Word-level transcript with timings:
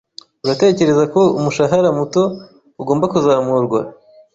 Uratekereza 0.43 1.03
ko 1.13 1.21
umushahara 1.37 1.89
muto 1.97 2.23
ugomba 2.81 3.05
kuzamurwa? 3.13 3.79